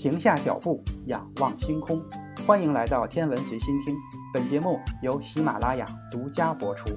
[0.00, 2.02] 停下脚步，仰望星空。
[2.46, 3.94] 欢迎来到天文随心听，
[4.32, 6.88] 本节目由喜马拉雅独家播出。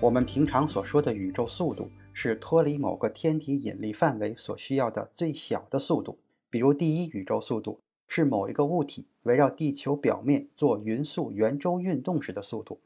[0.00, 6.20] 我们平常所说的宇宙速度，是脱离某个天体引力范围所需要的最小的速度。
[6.48, 12.78] 比如，第一宇宙速度是某一个物体围绕地球表面做匀速圆周运动时的速度。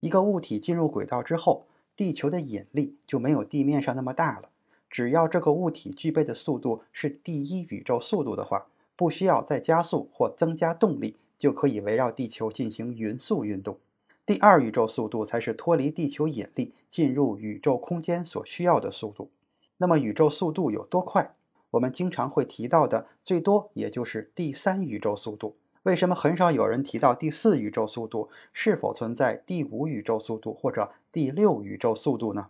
[0.00, 4.50] 一个物体进入轨道之后，地球的引力就没有地面上那么大了。
[4.90, 13.78] 只要这个物体具备的速度是第一宇宙速度的话，不需要再加速或增加动力，就可以围绕地球进行匀速运动。
[14.24, 19.30] 第二宇宙速度才是脱离地球引力进入宇宙空间所需要的速度。
[19.78, 21.34] 那么，宇宙速度有多快？
[21.72, 25.56] 我们经常会提到的，最多也就是第三宇宙速度。
[25.84, 28.30] 为什么很少有人提到第四宇宙速度？
[28.54, 32.48] 是否存在第五宇宙速度或者第六宇宙速度呢？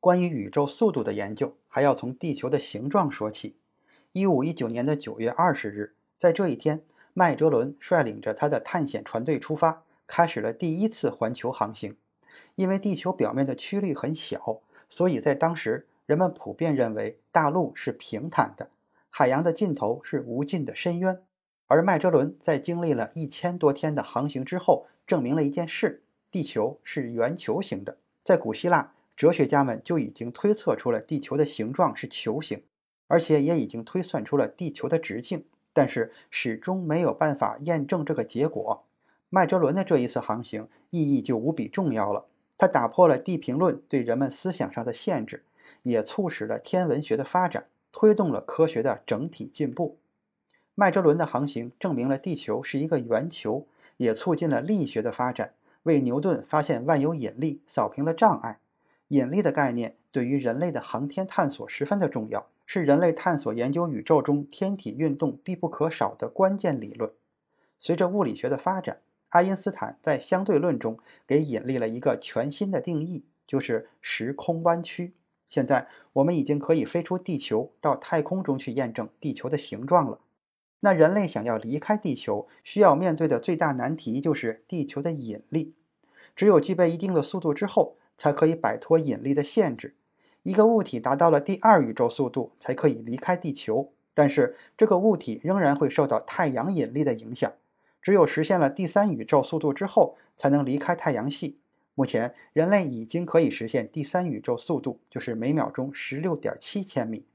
[0.00, 3.56] 关于宇宙速度的研究，还要从地球的形状说起。
[4.12, 11.98] 一五一九年的九月二十日，在这一天，麦哲伦率领着他的探险船队出发，开始了第一次环球航行。
[12.54, 18.70] 因为地球表面的曲率很小，所以在当时，人们普遍认为大陆是平坦的，
[19.10, 21.22] 海洋的尽头是无尽的深渊。
[21.72, 27.96] 而麦哲伦在经历了一千多天的航行之后，证明了一件事：地球是圆球形的。
[28.22, 32.62] 在古希腊，哲学家们就已经推测出了地球的形状是球形，
[33.06, 38.84] 而且也已经推算出了地球的直径，但是始终没有办法验证这个结果。
[39.30, 42.26] 麦哲伦的这一次航行意义就无比重要了，
[42.58, 45.46] 它打破了地平论对人们思想上的限制，
[45.84, 49.96] 也促使了天文学的发展，推动了科学的整体进步。
[50.74, 53.66] 麦哲伦的航行证明了地球是一个圆球，
[53.98, 58.60] 也促进了力学的发展，为牛顿发现万有引力扫平了障碍。
[59.08, 67.12] 引力的概念对于人类的航天探索十分的重要，是人类探索研究宇宙中天体运动必不可少的关键理论。
[67.78, 75.12] 随着物理学的发展，爱因斯坦在相对论中给引力了一个全新的定义，就是时空弯曲。
[75.46, 80.20] 现在我们已经可以飞出地球到太空中去验证地球的形状了。
[80.84, 85.76] 那人类想要离开地球，需要面对的最大难题就是地球的引力。
[86.34, 89.94] 只有具备一定的速度之后，才可以摆脱引力的限制。
[90.42, 93.92] 一个物体达到了第二宇宙速度，才可以离开地球。
[94.12, 97.50] 但是这个物体仍然会受到太阳引力的影响。
[98.02, 101.60] 只有实现了第三宇宙速度之后，才能离开太阳系。
[101.94, 107.26] 目前，人类已经可以实现第三宇宙速度，就是每秒钟十六点七千米。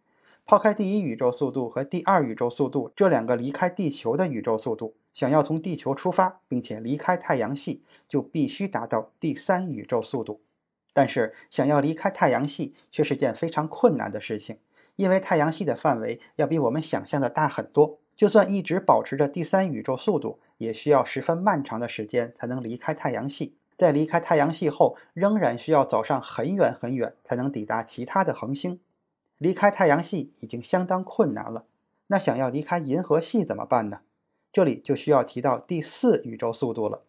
[0.50, 10.40] 抛开第一宇宙速度和第二宇宙速度这两个离开地球的宇宙速度，想要从地球出发并且离开太阳系，就必须达到第三宇宙速度。
[10.94, 14.60] 但是，想要离开太阳系却是件非常困难的事情，
[14.96, 18.00] 因为太阳系的范围要比我们想象的大很多。
[18.16, 23.58] 就算一直保持着第三宇宙速度，也需要十分漫长的时间才能离开太阳系。
[23.76, 28.80] 在离开太阳系后，仍然需要走上很远很远，才能抵达其他的恒星。
[29.38, 31.66] 离开太阳系已经相当困难了，
[32.08, 34.02] 那想要离开银河系怎么办呢？
[34.52, 37.04] 这里就需要提到第四宇宙速度了。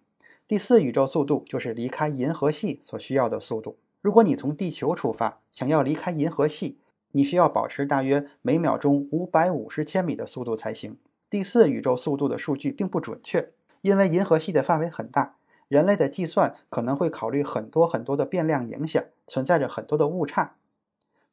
[0.47, 3.78] 第四宇宙速度就是离开银河系所需要的速度。
[4.00, 6.78] 如果你从地球出发，想要离开银河系，
[7.12, 10.99] 你需要保持大约每秒钟五百五十千米的速度才行。
[11.31, 15.37] 第四宇宙速度的数据并不准确，因为银河系的范围很大，
[15.69, 20.56] 人类的计算可能会考虑很多很多的变量影响，存在着很多的误差。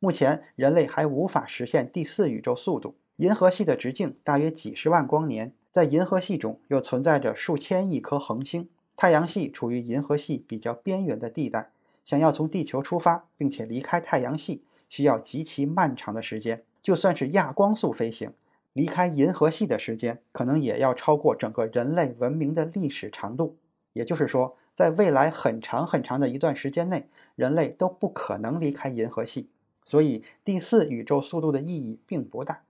[0.06, 2.94] 目前，人类还无法实现第四宇宙速度。
[3.16, 8.70] 银河系的直径大约几十万光年，在银河系中又存在着数千亿颗恒星。
[8.96, 11.72] 太阳系处于银河系比较边缘的地带，
[12.04, 16.62] 想要从地球出发并且离开太阳系，需要极其漫长的时间。
[16.84, 18.32] 就算是亚光速飞行，
[18.74, 23.58] 离开银河系的时间可能也要超过整个人类文明的历史长度。
[23.94, 29.50] 也就是说，在未来很长很长的一段时间内，人类都不可能离开银河系。
[29.86, 32.64] 所以，第四宇宙速度的意义并不大。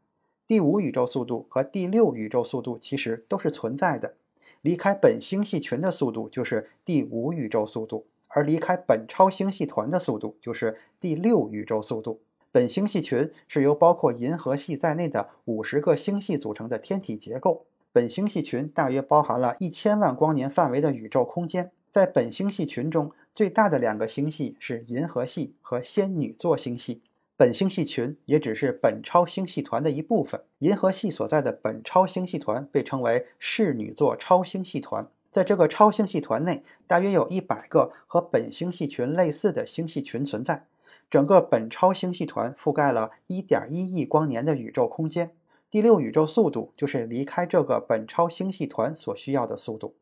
[0.45, 4.13] 第五宇宙速度和第六宇宙速度其实都是存在的。
[4.61, 12.19] 离开本星系群的速度就是第五宇宙速度，而离开本超星系团的速度就是第六宇宙速度。
[12.51, 17.65] 本星系群是由包括银河系在内的五十个星系组成的天体结构。
[17.91, 21.71] 本星系群大约包含了一千万光年范围的宇宙空间。
[21.89, 27.01] 在本星系群中，最大的两个星系是银河系和仙女座星系。
[27.35, 30.45] 本星系群也只是本超星系团的一部分。
[30.59, 35.09] 银河系所在的本超星系团被称为侍女座超星系团。
[35.29, 40.67] 在这个超星系团内，大约有一百个和本星系群类似的星系群存在。
[41.11, 45.31] 整个本超星系团覆盖了1.1亿光年的宇宙空间。
[45.69, 49.95] 第六宇宙速度就是离开这个本超星系团所需要的速度。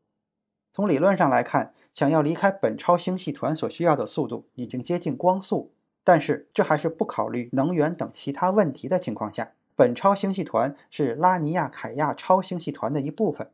[0.74, 5.70] 从理论上来看，想要离开本超星系团所需要的速度已经接近光速，
[6.02, 9.52] 但是这还是不考虑能源等其他问题的情况下。
[9.76, 13.48] 本超星系团是拉尼亚凯亚超星系团的一部分。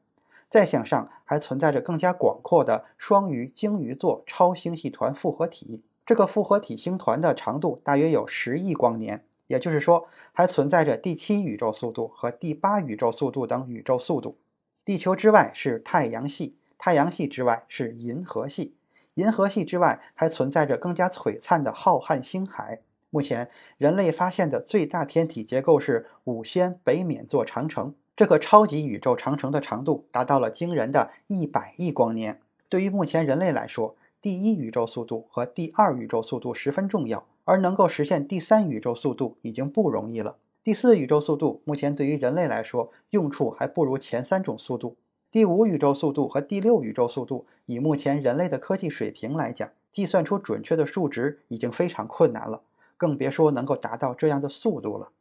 [0.48, 5.82] 再向上还存在着更加广阔的双鱼鲸鱼座超星系团复合体。
[6.06, 14.38] 这个复合体星团的长度大约有十亿光年，也就是说，还存在着第七宇宙速度和第八宇宙速度等宇宙速度。
[14.82, 16.56] 地球之外是太阳系。
[16.82, 18.74] 太阳系之外是银河系，
[19.16, 22.80] 银河系之外还存在着更加璀璨的浩瀚星海。
[23.10, 32.40] 目前人类发现的最大天体结构是五仙北冕座长城，这个超级宇宙长城的长度达到了惊人的一百亿光年。
[32.70, 40.38] 对于目前人类来说，第一宇宙速度和第二宇宙速度十分重要，而能够实现第三宇宙速度已经不容易了。
[40.62, 44.96] 第四宇宙速度目前对于人类来说用处还不如前三种速度。
[45.30, 52.62] 第五宇宙速度和第六宇宙速度，以目前人类的科技水平来讲，计算出准确的数值已经非常困难了，
[52.96, 55.12] 更别说能够达到这样的速度了。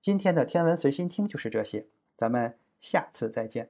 [0.00, 1.86] 今天的天文随心听就是这些，
[2.16, 3.68] 咱们下次再见。